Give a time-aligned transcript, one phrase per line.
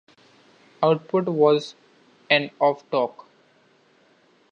[0.81, 1.75] Output was
[2.27, 3.23] and of torque.